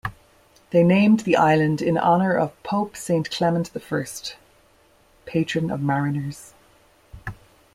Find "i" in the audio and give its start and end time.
3.75-4.05